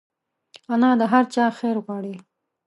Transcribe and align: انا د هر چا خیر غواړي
انا 0.73 0.89
د 0.99 1.03
هر 1.11 1.23
چا 1.33 1.45
خیر 1.59 1.77
غواړي 1.85 2.15